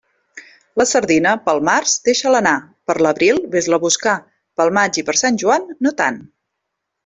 La 0.81 0.85
sardina, 0.91 1.33
pel 1.49 1.61
març, 1.67 1.93
deixa-la 2.09 2.41
anar; 2.45 2.55
per 2.91 2.97
l'abril, 3.07 3.43
vés-la 3.57 3.79
a 3.81 3.85
buscar; 3.87 4.19
pel 4.61 4.75
maig 4.81 5.01
i 5.03 5.07
per 5.11 5.19
Sant 5.25 5.39
Joan, 5.45 5.73
no 5.89 5.97
tant. 6.05 6.23